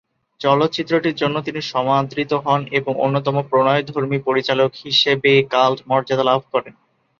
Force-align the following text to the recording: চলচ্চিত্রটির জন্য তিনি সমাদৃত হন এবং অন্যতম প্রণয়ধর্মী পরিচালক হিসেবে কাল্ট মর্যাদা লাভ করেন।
চলচ্চিত্রটির 0.41 1.15
জন্য 1.15 1.35
তিনি 1.41 1.61
সমাদৃত 1.71 2.31
হন 2.45 2.61
এবং 2.71 2.93
অন্যতম 2.97 3.35
প্রণয়ধর্মী 3.49 4.17
পরিচালক 4.19 4.71
হিসেবে 4.85 5.31
কাল্ট 5.53 5.79
মর্যাদা 5.87 6.23
লাভ 6.23 6.41
করেন। 6.51 6.73